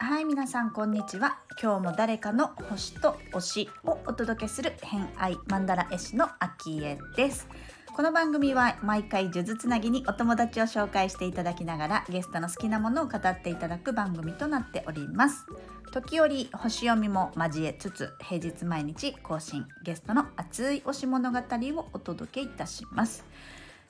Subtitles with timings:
[0.00, 1.38] はい皆さんこんにちは。
[1.62, 7.46] 今日も誰かの星と推しをお届けする偏愛マンダラ絵師のアキエです。
[7.94, 15.46] この番組は毎回数珠つなぎにお友達を紹介していただきながらゲストの好きなものを語っていただく番組となっております。
[15.90, 23.24] 時折星読みも交えつつ平日毎日更新ゲストの熱い推し物語をお届けいたします、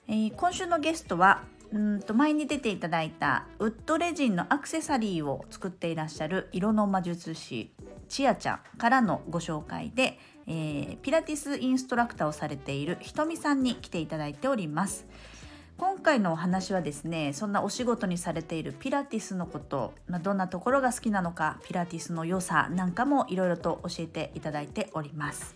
[0.06, 7.70] えー今週のゲストはうんと前に出ていただいたウッドレジンのアクセサリーを作っていらっしゃる色の魔術師
[8.08, 15.06] ちあちゃんからのご紹介で、えーピラティスインストラクターをされているひとみさんに来ていただいております。
[15.78, 25.54] 今回のお話はですねそんなお仕事にされているピラティスのこと、まあ、どんなところが好きなのかピラティスの良さなんかもいろいろと教えていただいております。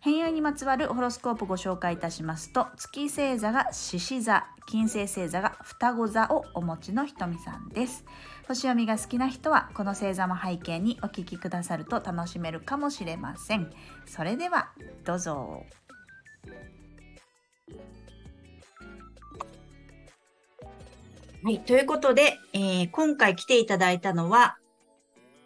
[0.00, 8.04] 偏愛にまつわるホロスコープご紹介いたしますと月星座が獅子座金星星座が双子座をお持ちのひとみさんです。
[8.48, 13.70] 星読みが好きな人はこの星座も背景にお聞きくださると楽しめるかもしれません。
[14.06, 14.70] それでは
[15.04, 15.66] どうぞ。
[21.44, 24.58] はい、ということで、えー今回来ていただいたのは、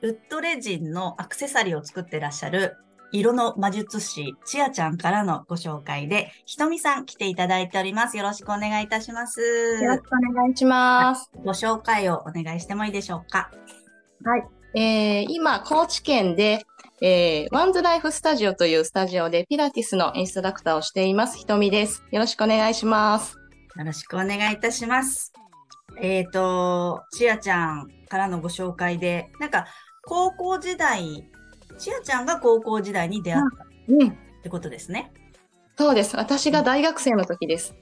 [0.03, 2.77] ウッドレジンのアクセサリーを作ってらっしゃる
[3.13, 8.19] 色の魔術師、ちあちゃんからのご紹介で、ひとみさん来ていただいております。
[8.19, 9.41] よろしくお願いいたします。
[9.41, 11.31] よろしくお願いします。
[11.43, 13.51] ご紹介をお願いしてもいいでしょうか？
[14.23, 14.45] はい。
[14.79, 16.67] えー今、高知県で、
[17.01, 21.39] えーワンズライフスタジオというスタジオでピラティスのインストラクターをしています。
[21.39, 22.05] ひとみです。
[22.11, 23.39] よろしくお願いします。
[23.77, 25.33] よろしくお願いいたします。
[26.01, 29.67] えっ、と、ちあちゃんからのご紹介で、なんか、
[30.05, 31.29] 高校時代、
[31.79, 34.11] ちあちゃんが高校時代に出会ったっうん。
[34.43, 35.13] てことですね。
[35.77, 36.17] そうです。
[36.17, 37.75] 私が大学生の時です。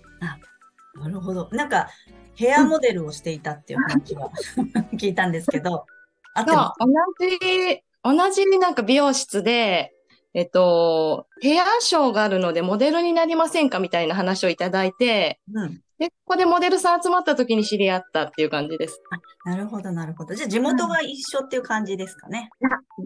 [0.95, 1.49] なるほど。
[1.53, 1.89] なんか、
[2.37, 4.31] ヘアモデルをしていたっていう話は
[4.95, 5.87] 聞いたんですけど、
[6.35, 6.87] あってそうま同
[7.21, 9.93] じ、同じなんか美容室で、
[10.35, 15.81] えっと、ヘアショーがあるのでモデルになりませんかみたいな話をいただいて、すうん。
[15.99, 19.01] で、ここでモデルさん集まった時に知り合ったっていう感じです。
[19.45, 20.35] なるほど、なるほど。
[20.35, 22.51] じゃあ、地元が一緒っていう感じですかね。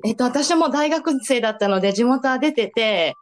[0.05, 3.15] えっと、私も大学生だったので地元は出てて、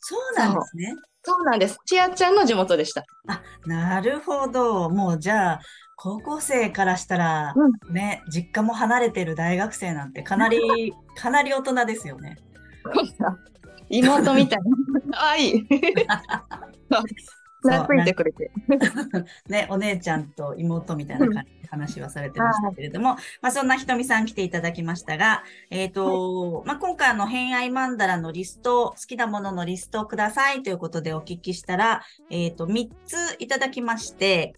[0.00, 0.94] そうなんですね。
[1.22, 1.78] そうなんです。
[1.84, 3.04] ちあちゃんの地元でした。
[3.28, 4.88] あ、なるほど。
[4.88, 5.60] もう、じゃあ、
[5.96, 7.54] 高校生からしたら、
[7.90, 10.58] ね、実家も離れてる大学生なんてかなり、
[11.14, 12.36] かなり大人ですよね。
[13.90, 14.58] 妹みたい
[15.12, 15.18] な。
[15.18, 15.66] かわいい。
[17.62, 18.50] 懐いてくれて。
[19.48, 34.54] ね、お姉ちゃんと妹みたいな感じで話はされてましたけれども、まあそんなひとみさん来ていただきましたが、えっ、と、まあ今回あの偏愛マンダラのリスト、好きなもののリストをくださいということでお聞きしたら、えっ、と、3ついただきまして、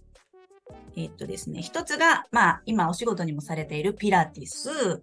[0.96, 5.02] えっ、とですね、1つが、まあ今お仕事にもされているピラティス、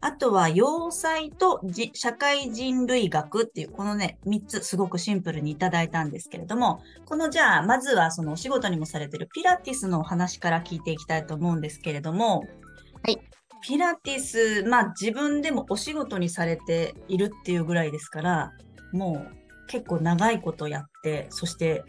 [0.00, 12.40] あとは、要塞とじ社会人類学っていう、このね、3つすごくシンプルにいただいたんですけれども、このじゃあ、まずはそのお仕事にもされているピラティスのお話から聞いていきたいと思うんですけれども、
[13.02, 13.18] はい。
[13.60, 18.52] ピラティス、まあ自分でもお仕事にされているっていうぐらいですから、
[18.92, 21.84] もう結構長いことやって、そして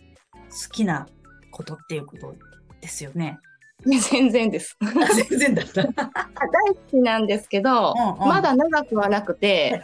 [0.49, 1.07] 好きな
[1.51, 2.35] ことっていうこと
[2.81, 3.37] ですよね。
[4.11, 4.77] 全然です。
[4.81, 5.83] あ全然だった。
[5.83, 9.83] 大好きなんですけど、うんうんまだ長くはなくて。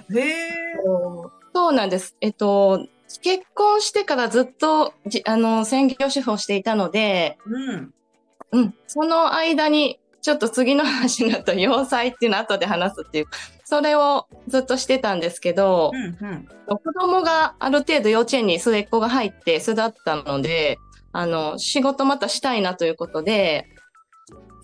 [1.53, 2.17] そうなんです。
[2.19, 2.85] えっと、
[3.21, 7.93] 結婚してからずっとじあの専業主婦をしていたので、うん。
[8.51, 13.25] うん、その間にちょっと次の話になった要塞っていうのを後で話すっていう、
[13.63, 16.47] それをずっとしてたんですけど、うんうん。
[16.67, 20.79] 子供がある程度幼稚園に末っ子が入って巣立ったので、
[21.11, 23.69] あの、仕事またしたいなということで、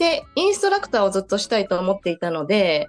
[0.01, 2.87] で、インストラクターをずっとしたいと思っていたので。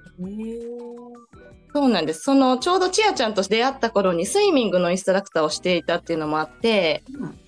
[1.75, 2.23] そうなんです。
[2.23, 7.39] その、ちょうどちあちゃんと出会った頃にスイミングのインストラクターをしていたっていうのもあって、うん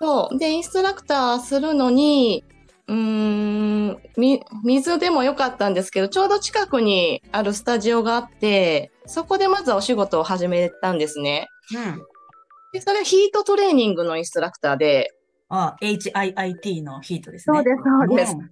[0.00, 0.38] そう。
[0.38, 2.44] で、インストラクターするのに、
[2.88, 11.48] うーん、み、水でもよかったんですけど、ちょうど近くにあるスタジオがあって、そこでまずはお仕事を始めたんですね。
[11.72, 12.02] うん。
[12.72, 15.12] で、それはヒートトレーニングのインストラクターで、
[15.54, 17.58] あ、HIIT のヒートですね。
[17.58, 18.46] す、そうですはい。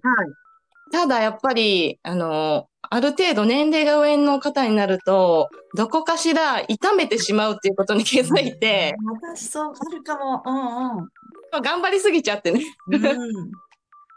[0.91, 8.95] ただ、やっぱり、あの、ある程度年齢が上の方になると、どこかしら痛めてしまうっていうことに気づいて、
[9.33, 10.43] 私そう、あるかも。
[10.45, 11.61] うんうん。
[11.63, 12.61] 頑張りすぎちゃってね。
[12.87, 13.51] うん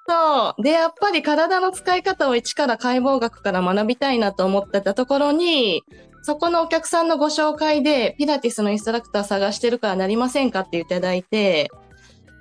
[0.07, 0.63] そう。
[0.63, 5.83] で、やっぱり体の使い方を一から解剖学から学びたいなと思ってたところに、
[6.21, 11.71] そこのお客さんのご紹介で、ピラティスのインストラクター探してるからなりませんかっていただいて、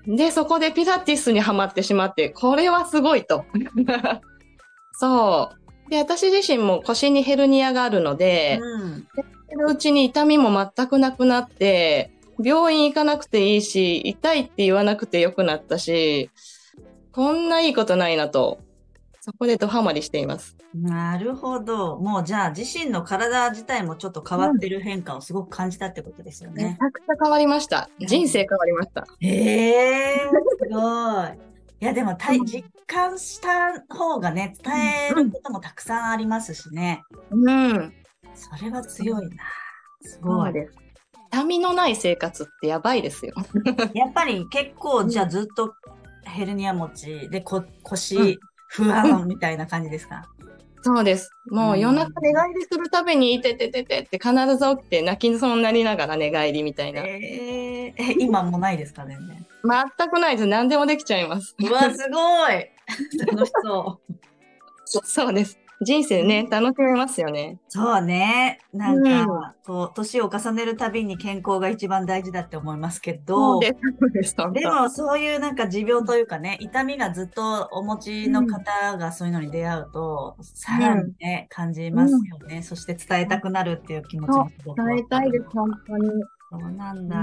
[0.08, 3.46] で、そこでピラティスにはまってしまって、これはすごいと。
[4.94, 5.52] そ
[5.88, 5.90] う。
[5.90, 9.08] で、私自身も腰にヘルニアがあるので、うん。
[9.56, 12.12] のうちに痛みも全くなくなって、
[12.44, 16.30] 病院行かなくていいし、痛いって言わなくてよくなったし、
[17.12, 18.60] こんないいことないなと、
[19.22, 20.58] そこでドハマりしています。
[20.74, 21.98] なるほど。
[22.00, 26.84] もうじゃあ自身の体自体もちょっと変わってる変化をすごく感じたってことですよめねち。
[26.84, 27.90] ゃくちゃ変わりました。
[28.00, 29.06] 人生変わりました。
[29.20, 29.70] へ
[30.16, 30.30] え、
[30.60, 30.78] すご
[31.26, 31.54] い。
[31.80, 34.74] いや、でも、たい実感した方がね、伝
[35.10, 37.04] えることもたくさんありますしね。
[37.30, 37.94] うん。
[38.34, 39.44] それは強いな。
[40.02, 40.50] すそごい。
[40.50, 40.74] うです。
[41.30, 43.34] 痛みのない生活ってやばいですよ。
[43.94, 45.74] やっぱり結構、じゃあずっと
[46.24, 48.40] ヘルニア持ちでこうん腰
[48.70, 50.24] 不安みたいな感じですか、
[50.84, 51.32] そうです。
[51.50, 57.02] もううん夜中寝返りするたびに、いててててって必ず起きて泣きそうになりながら寝返りみたいな。
[57.02, 59.18] えー、え今もないですかね。
[59.64, 60.46] 全くないです。
[60.46, 61.56] 何でもできちゃいます。
[61.58, 62.70] うわ、すごい
[63.32, 65.02] 楽しそう。
[65.06, 65.58] そうです。
[65.84, 67.60] 人生ね、楽しめますよね。
[67.68, 68.60] そうね。
[68.74, 69.28] なんか、うん
[69.66, 73.76] こう、年を重ねるたびに健康が一番大事だって思いますけど、で
[74.54, 82.62] でもそういうなんか持病というかね、痛みがずっとお持ちの方がそういうのに出会うと、さらにね、感じますよね。
[82.62, 86.10] そして伝えたくなるっていう気持ちも伝えたいです、本当に。
[86.52, 87.18] そうなんだ。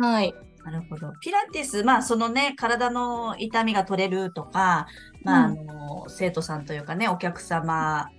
[0.00, 0.34] はい。
[0.64, 1.12] なるほど。
[1.20, 4.86] ピラティス、まあそのね、体の痛みが取れるとか、
[5.22, 5.66] まああうん。
[5.66, 8.12] の、生徒さんというかね、お客様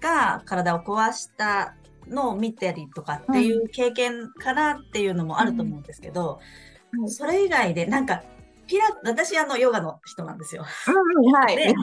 [0.00, 6.40] が体を壊したのを見たりとかっていう経験からっていうのもあると思うんですけど、
[6.92, 7.10] うん。
[7.10, 8.24] それ以外でなんか、
[8.68, 10.64] ピラ、私あの、ヨガの人なんですよ。
[10.86, 11.74] うん、はでい。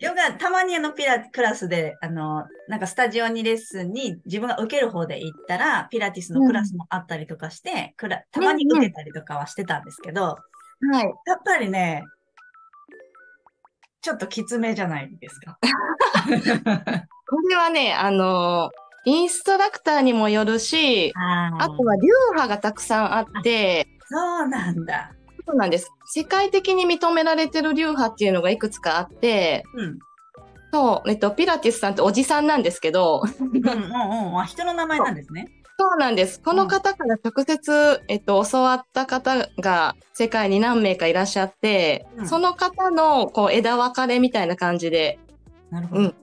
[0.00, 11.04] ヨガ、たまにあの、ピラ、クラスで、あの、なんかスタジオにレッスンに自分が受ける方で行ったら、ピラティスのクラスもあったりとかして、クラたまに受けたりとかはしてたんですけど、はい。
[11.26, 12.04] やっぱりね、
[14.00, 15.58] ちょっときつめじゃないですか。
[17.28, 18.70] これはね、あの、
[19.04, 25.14] インストラクターにもよるし、ああとは流派がたくさんあって、そうなんだ。
[25.46, 25.90] そうなんです。
[26.06, 29.98] 世界的に認められてる流派っていうのがいくつかあって、うん。
[30.72, 34.38] そう、えっと、ピラティスさんっておじさんなんですけど、うんうんうん。
[34.38, 35.48] あ、人の名前なんですね。
[35.78, 36.40] そうなんです。
[36.42, 45.18] この方から直接、えっと、教わった方が世界に何名かいらっしゃって、うんその方のこう枝分かれみたいな感じで
[45.70, 46.00] なるほど。
[46.02, 46.14] うん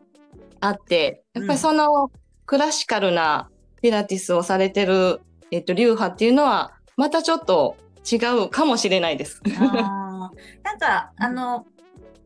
[0.60, 2.12] あって、やっぱりその
[2.46, 3.50] クラシカルな
[3.81, 5.22] ピラティスをされてる、
[5.52, 7.78] えっと、流派っていうのは、またちょっと
[8.09, 8.15] 違
[8.45, 9.42] うかもしれないです。
[9.59, 11.65] あーなんか、あの、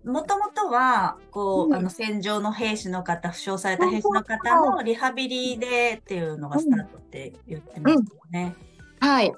[0.03, 8.55] もともとは、こう、うんあの、戦場の兵士の方、負傷された兵士の方のリハビリでっていうのがスタートって言ってましたよね。
[8.99, 9.31] はい。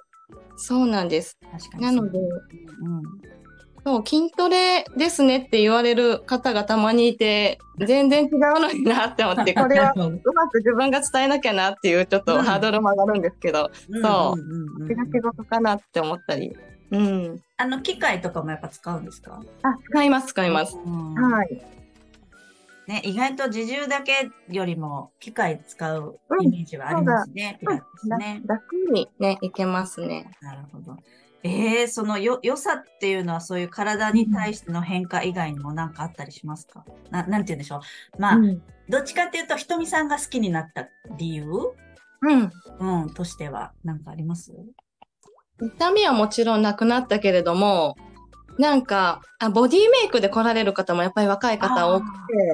[0.56, 1.38] そうなんです。
[1.51, 1.84] 確かに。
[1.84, 3.04] なので、うん。
[3.86, 13.70] そう、筋トレですねって言われる方がたまにいて、全然違うのになって思って、 これは うまく自分が伝えなきゃなっていうちょっとハードルも上がるんですけど、
[14.02, 16.56] そうんうんうん手が仕事かなって思ったり。
[16.92, 17.42] うん。
[17.58, 19.42] あの、機械とかもやっぱ使うんですか？
[19.64, 20.78] あ、使います、使います。
[20.78, 21.62] うんはい。
[22.88, 28.42] ね、意外と自重だけよりも機械使うイメージはありますね、ピラティスね。
[28.46, 30.30] 楽にね、いけますね。
[30.42, 30.98] なるほど。
[31.44, 37.82] えー、そのよ良さっていうのはそういう体に対しての変化以外にも何かあったりしますか、ななんて言うんでしょ
[38.18, 38.22] う？
[38.22, 38.62] まあ、うん。
[38.89, 40.88] どっちかっていうと、ひとみさんが好きになった
[41.18, 41.46] 理由？
[42.22, 42.51] うん。
[42.79, 44.53] うん、としては何かあります？
[45.62, 47.96] 痛みはもちろんなくなったけれども、
[48.58, 52.12] なんか、あボディメイクで来られる方もやっぱり若い方多くて、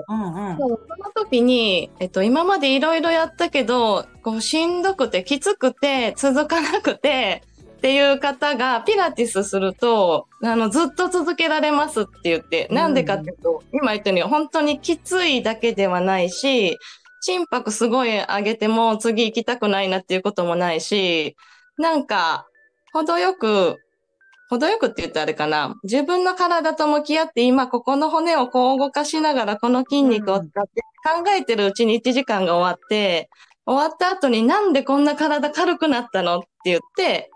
[0.08, 0.58] うんうん。
[0.58, 7.44] そうその時に、えっと、今までいろいろやったけど、こう、しんどくて、きつくて、続かなくて、
[7.80, 16.78] っていう方が、ピラティスすると、あの、ずっと続けられますって言って、うんなんでかっていうと、今言ったように、本当にきついだけではないし、
[17.22, 21.38] 心拍すごい上げても次行きたくないなっていうこともないし、
[21.78, 22.48] なんか、
[22.92, 23.78] 程よく、
[24.50, 25.76] 程よくって言ったらあれかな。
[25.84, 33.30] 自分の体と向き合って今ここの骨をこう動かしながらこの筋肉を使って考えてるうちに1時間が終わって、
[33.66, 37.30] 終わった後になんでこんな体軽くなったのって言って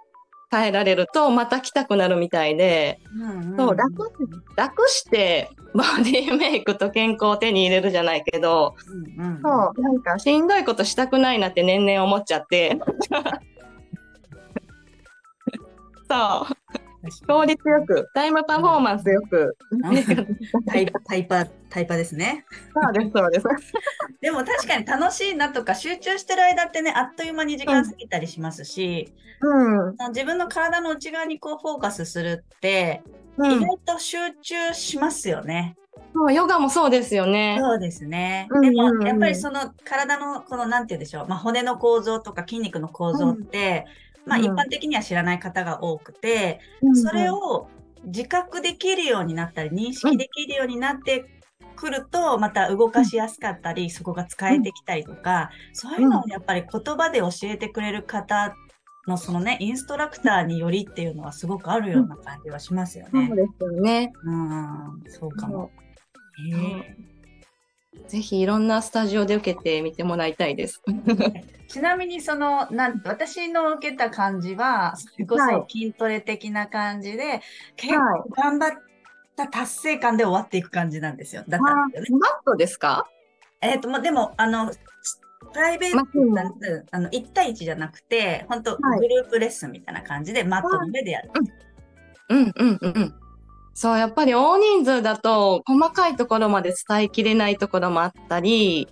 [0.54, 4.12] 変えられるとまた来たくなるみたいで、うんそう楽
[4.56, 12.80] 楽してボディメイクと健康を手に入れるじゃないけど、うんうん、そう、なんかしんどいことしたくないなって年々思っちゃって。
[16.08, 16.83] そう。
[17.28, 19.58] 効率よく、タイムパフォーマンスよく。
[20.66, 22.46] タイタイパ、タイパですね。
[22.74, 23.48] そうです、そうです。
[24.22, 29.96] でも確かに楽しいなとか集中してる間ってね、あっという間に時間過ぎたりしますし、うん。
[30.10, 33.04] 自分の体の内側にこうフォーカスするって、
[33.38, 35.76] うん、意外と集中しますよね。
[36.14, 37.58] そうヨガもそうですよね。
[37.60, 38.48] そうですね。
[38.52, 43.86] うんでうんうんも、やっぱりその体の、この、なんて言うんでしょう、まあ、骨の構造とか筋肉の構造って、
[44.25, 47.68] まあ、うん一般的には知らない方が多くて、うんそれを
[48.06, 51.25] 自覚できるようになったり、認識できるようになって
[51.75, 58.56] くると、また動かしやすかったり、そこが使えてきたりとか、そういうのをやっぱり言葉で教えてくれる方
[59.08, 63.38] のそのね、インストラクターによりっていうのはすごくあるような感じはしますよねそう。
[63.38, 64.13] ですよね。
[64.24, 65.72] うん、そうかも。
[66.51, 67.12] へえ
[68.08, 70.82] ぜひいろんなスタジオで受けてみてもらいたいです。
[71.68, 77.42] ちなみにそのなん私の受けた感じはそれこはいそ筋トレ的な感じで、
[77.76, 78.72] 結はい構頑張っ
[79.36, 81.44] た達成感で終わっていく感じなんですよ。
[81.48, 82.22] だったんですよね。
[82.22, 83.08] マットですか？
[83.62, 84.70] えっ、とまあでもあの
[85.54, 86.52] プライベートな
[86.92, 91.32] あの1対1じゃなくて本当はいグループレッスンみたいな感じでマットの上でやる。
[92.30, 93.14] うんうんうんうん。
[93.74, 98.88] そう、やっぱり大人数だと細かいところまで伝えきれないところもあったり、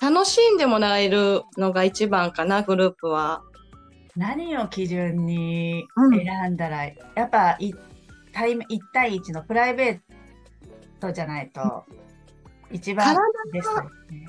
[0.00, 3.42] 楽しんでもらえるのが一番かな、グループは。
[4.16, 6.92] 何を基準にうん選んだら、や
[7.24, 7.74] っぱい
[8.32, 10.00] 対面1対1のプライベー
[11.00, 11.84] トじゃないと
[12.70, 13.16] 一番
[13.52, 13.68] です
[14.10, 14.26] ね。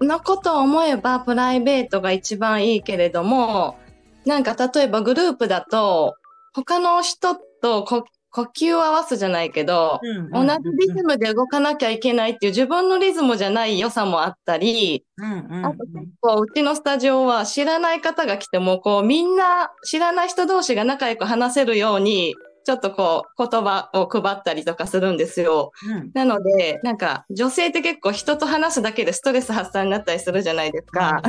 [0.00, 3.78] のことを思えばプライベートが一番いいけれども、
[4.24, 6.14] なんか例えばグループだと、
[6.54, 10.00] 他の人とこ呼吸を合わすじゃないけど、
[10.32, 15.76] 同じリズムで動かなきゃいけないっていう自分のリズムじゃない良さもあったり、あと
[16.20, 22.34] こううちのスタジオは知らない方が来ても、こうみんな知らない人同士が仲良く話せるように、
[22.64, 25.72] ちょっとこう言葉を配ったりとかするんですよ。
[25.88, 31.20] うんなので、なんか女性って結構人と話すだけでストレス発散になったりするじゃないですか。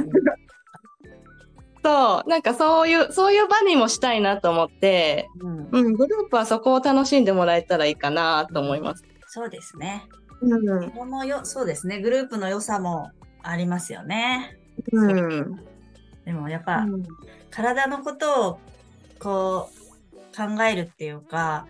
[1.83, 9.03] そう、なんかそういう、そういう場にもしたいなと思って、うんうん、グループはそこを楽しんでもらえたらいいかなと思います。
[9.27, 10.03] そうですね。
[10.41, 10.91] うん。
[10.91, 11.99] このよ、そうですね。
[11.99, 13.11] グループの良さも
[13.43, 14.57] ありますよね。
[14.91, 15.59] うん。
[16.25, 16.85] でもやっぱ、
[17.49, 18.59] 体のことを
[19.19, 19.69] こ
[20.13, 21.65] う考えるっていうか、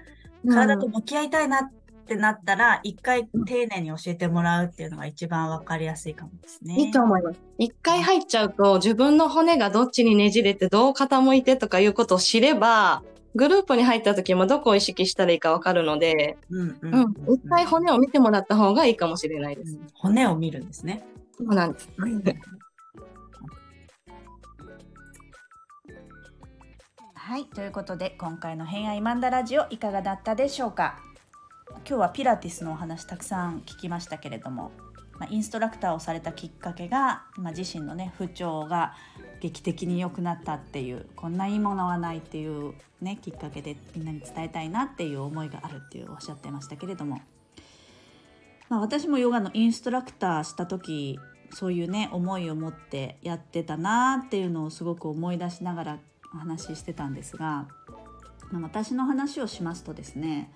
[0.48, 1.72] 体と向き合いたいなっ
[2.12, 6.76] てなったら、一回丁寧に教えてもらうっていうのが一番わかりやすいかもですね。
[6.76, 7.40] いいと思います。
[7.58, 13.04] 一回入っちゃうと、自分の骨がどっちにねじれて、どう傾いてとかいうことを知れば、
[13.34, 17.34] グループに入った時もどこを意識したらいいかわかるので、うんううんん。
[17.34, 19.72] 一回骨を見てもらった方がいいかもしれないです。
[19.74, 21.04] うん骨を見るんですね。
[21.38, 21.90] そうなんです。
[27.14, 31.00] はい、ということで今回の偏愛マンダラジオいかがだったでしょうか？
[31.88, 34.72] 今日はピラティスのお話たくさん聞きましたけれども、
[35.20, 38.94] まあ、インストラクターをされたきっかけが、まあ、自身のね不調が
[39.40, 47.22] 劇的に良くなったっていうこんないいものはないっていうねきっかけでみんなに伝えたいなっていう思いがあるっていうおっしゃってましたけれども、
[48.70, 51.20] まあ、私もヨガのインストラクターした時
[51.54, 56.00] そういうね思いを持ってやってたなっていうのをすごく思い出しながら
[56.34, 57.68] お話ししてたんですが、
[58.52, 60.52] まあ、私の話をしますとですね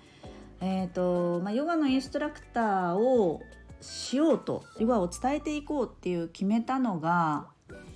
[0.60, 3.42] えーとまあ、ヨガのインストラクターを
[3.80, 7.48] しようとヨガを伝えていこうっていう決めたのが、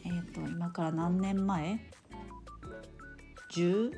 [0.05, 1.81] えー、と今から何年前
[3.53, 3.93] ?12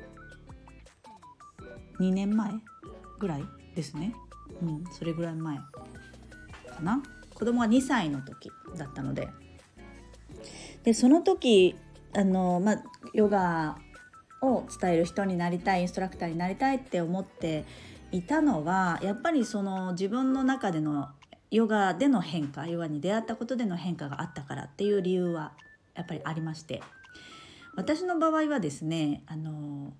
[1.99, 2.53] 年前？
[3.19, 3.43] ぐらい
[3.75, 4.13] ですね、
[4.61, 5.63] うん、それぐらい前か
[6.81, 7.01] な。
[7.33, 9.29] 子供が2歳の時だったので。
[10.83, 11.75] でその時
[12.13, 13.77] あの、まあ、ヨガ
[14.41, 17.63] を伝える人になりたいインストラクターになりたいって思って
[18.13, 21.09] いたのはやっぱりその自分の中での
[21.51, 25.53] ヨガでの変化ヨガに出会ったことでの変化があったからっていう理由は
[25.95, 26.81] やっぱりありまして。
[27.75, 29.93] 私の場合はですねあの、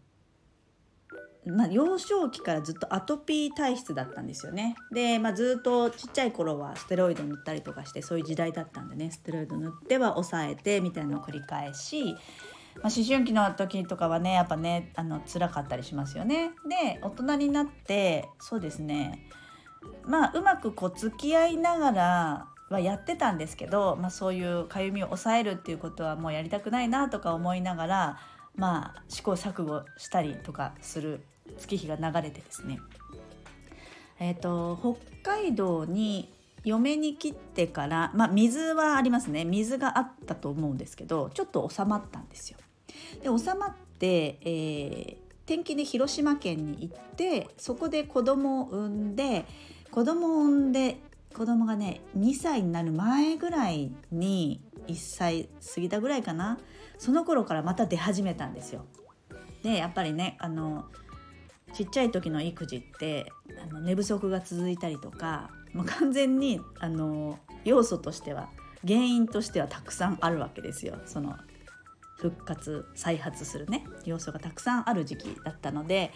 [1.45, 4.75] まあ、幼少期からずっとアトピー体質だったんですよね。
[4.91, 12.15] で、まあ、ずっとちっちゃい頃はステロイド塗ったりとかしてそういう時代だったんでねステロイド塗っては抑えてみたいなのを繰り返し
[12.81, 16.51] まあ、思春期の時とかはねやっぱねあの辛かったりしますよね。
[16.67, 19.27] で大人になってそうですね
[20.05, 28.19] まあうまくこう付き合いながらはやってたんですけど、まあ、そういうかゆみを抑えるっていうことはもうやりたくないなとか思いながら
[28.55, 31.21] まあ試行錯誤したりとかする
[31.57, 32.79] 月日が流れてですね
[34.19, 34.77] えっ、と
[35.23, 42.57] 北海道に嫁に来てから、まあ、水はありますね水があったと思うんですけどちょっと収まったんですよ。
[43.21, 49.45] で収まって、えー転勤で広島県に行ってそこで子供を産んで
[49.91, 50.97] 子供を産んで
[51.35, 56.59] 子供がね2歳になる前ぐらいに1歳過ぎたぐらいかな
[56.97, 58.85] その頃からまた出始めたんですよ。
[59.63, 60.85] でやっぱりねあの
[61.73, 68.49] ちっちゃい時の育児ってあの寝不足が続いたりとかもう完全にあの要素としては
[68.85, 70.97] 原因としてはたくさんあるわけですよ。
[71.05, 71.35] その
[72.17, 76.13] 復活再発するね要素がたくさんある時期だったので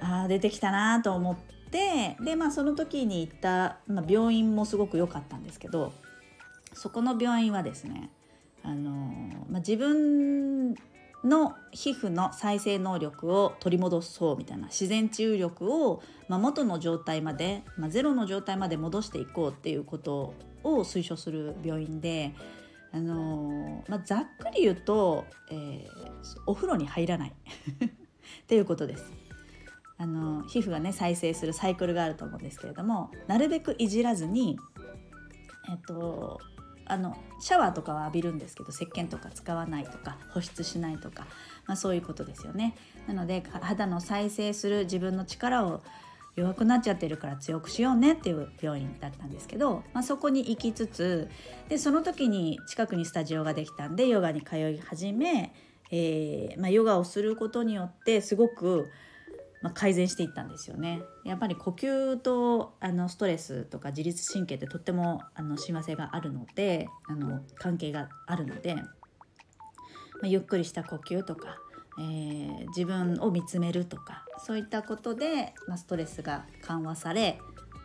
[0.00, 1.36] あ出てきたなと思っ
[1.70, 5.92] てでまあその時に行った、まあ、病院もすごく良かったんですけど
[6.74, 8.10] そこの病院はですね
[8.62, 8.90] あの、
[9.48, 10.74] まあ、自分
[11.24, 22.34] の皮膚の再生能力を取り戻そうみたいな自然治癒力を、まあ、元の状態まで、まあ、ゼロの状態まで戻していこうっていうことを推奨する病院で、
[22.92, 25.88] あのまあ、ざっくり言うと、えー、
[26.46, 27.32] お風呂に入らない
[27.84, 29.12] っていうことです。
[29.98, 34.58] あの皮膚がね再生するサイクルがあると思うんですけれどもなるべくいじらずに、
[35.70, 36.40] えっと、
[36.86, 41.26] あのシャワーとかは浴びるんですけど石鹸とか使わないとか保湿しないとか、
[41.66, 42.74] まあ、そういうことですよね。
[43.06, 45.82] なので肌の再生する自分の力を
[46.34, 51.28] 弱くなっちゃってるから強くしようねっていう病院だったんですけど、まあ、そこに行きつつ
[51.68, 55.52] でその時に近くにスタジオができたんでヨガに通い始め、
[55.90, 58.90] えーまあ、ヨガをすることによってすごく
[59.62, 61.02] まあ、改善していったんですよね。
[61.24, 68.82] やっぱり呼吸とあのストレスとか自律神経ってとってもあの親和性があるのであの関係があるので、ま
[70.24, 71.58] あ、ゆっくりした呼吸とか、
[72.00, 77.38] えー、自分を見つめるとかそういったことで、まあ、ストレスが緩和され、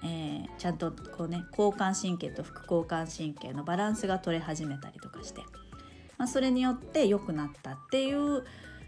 [0.03, 5.41] えー、ちゃんとこうね交感神経と副交感神経のバランスが取れ始めたりとかして、
[6.17, 8.43] まあ、それによって良くなったっていう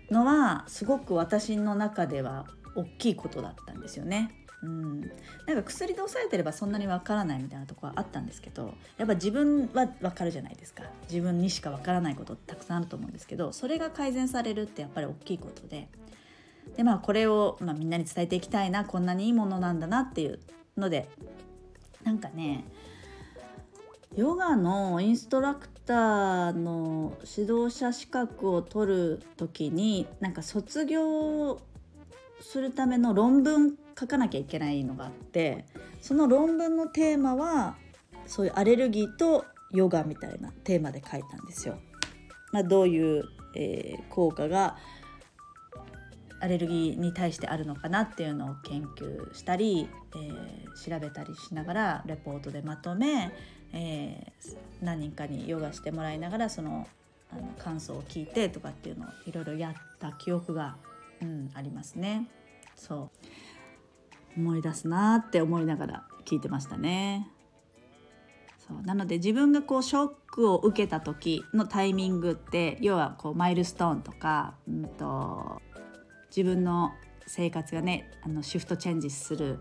[0.10, 4.32] のはすごく私の中では大きいことだったんですよね。
[4.62, 5.02] うん、
[5.48, 10.84] なんか薬で抑えてればそんなにわからないみたいなとこはあったんですけどやっぱ自分はわかるじゃないですか。
[11.10, 15.88] 自分にしかわからないことたくさんあると思うんですけどそれが改善されるってやっぱり大きいことで。
[16.76, 20.40] でまあこれを、まあ、みんなに伝えていきたいなこんなにいいものなんだなっていう
[20.78, 21.10] ので
[22.04, 22.64] なんかね
[24.16, 31.60] ヨガのインストラクターの指導者資格を取る時になんか卒業
[32.42, 35.66] するための論文書かなきゃいけないのがあって
[36.02, 37.76] その論文のテーマは
[38.26, 41.80] そういうアレルギーとヨガみたいなテーマで書いたんですよ。
[42.52, 43.24] まあ、どういう、
[43.56, 44.78] えー、効果が
[46.40, 53.32] アレルギーに対してあるのかなっていうのを研究したり、えー、調べたりしながらレポートでまとめ、
[53.74, 56.88] えー、何人かにヨガしてもらいながらその
[57.32, 60.78] あの感想を聞いてとかっていうのをいろいろやった記憶が
[61.22, 62.30] うん、ありますね。
[62.76, 63.12] そ
[64.36, 64.40] う。
[64.40, 67.30] 思い出すなって思いながら聞いてましたね。
[68.58, 68.82] そう。
[68.84, 75.62] なので自分がこうショックを受けた時のタイミングって要はこうマイルストーンとか、うんと、
[76.30, 76.94] 自分の
[77.28, 79.60] 生活がねあのシフトチェンジする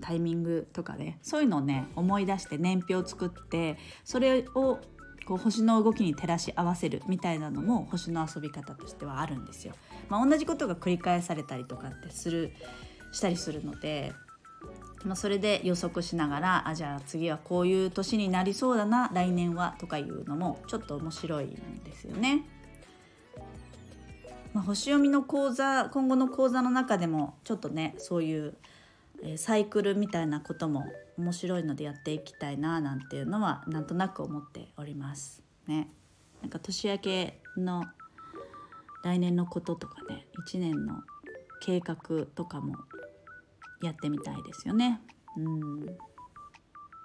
[0.00, 4.78] タイミングとかねそういうのをね思い出して年表を作ってそれを
[5.24, 9.74] こう星の動きに照らし合わせるみたいなのも星の遊び方としてはあるんですよ。
[10.08, 12.52] まあ、同じことが繰り返されたりとかってする
[13.12, 14.12] したりするので、
[15.04, 21.50] まあ、それで予測しながらあじゃあ次はこういう年になりそうだな来年はとかいうのもちょっと面白いん
[21.84, 22.44] ですよね。
[24.52, 28.54] まあ、星読みの講座今後の講座の中でもちょっとねそういう
[29.36, 30.84] サイクルみたいなことも
[31.16, 35.88] 面白いのでやっていきたいななんていうのはなんとなく思っておりますね。
[36.40, 37.84] なんか年明けの
[39.04, 41.02] 来年のこととかね1年の
[41.60, 42.76] 計画とかも
[43.82, 45.00] やってみたいですよね。
[45.36, 46.11] うん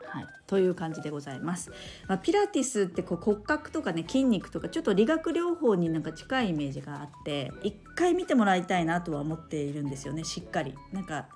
[0.09, 1.71] はい、という感じでございます。
[2.07, 10.75] まあ、ピラティスってこう骨格とかね筋肉とかちょっと理学療法になんか近いイメージがあって一回見てもらいたいなとは思っているんですよねしっかり。
[10.91, 11.27] なんか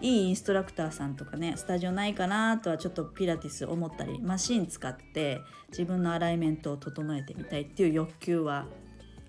[0.00, 5.40] いいインストラクターさんとかねスタジオないかなとはちょっとピラティス思ったりマシン使って
[5.70, 8.66] 自分のアライメントを整えてみたいっていう欲求は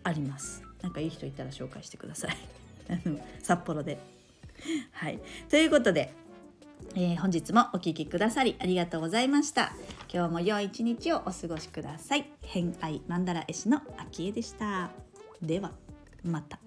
[0.04, 0.64] あります。
[0.82, 2.38] なんかいい人いたら紹介してください。
[3.42, 4.00] 札幌で。
[4.92, 5.20] はい。
[5.50, 6.14] ということで、
[6.96, 9.74] えー、本日もお聴きくださりありがとうございました。
[10.14, 12.32] 今日も良い一日をお過ごしください。
[12.42, 14.92] 偏愛マンダラ絵師の秋江でした。
[15.42, 15.72] では
[16.24, 16.60] また。